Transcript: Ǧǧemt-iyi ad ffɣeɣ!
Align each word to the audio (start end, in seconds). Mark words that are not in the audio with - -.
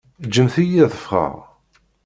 Ǧǧemt-iyi 0.27 0.79
ad 0.85 0.93
ffɣeɣ! 0.99 1.35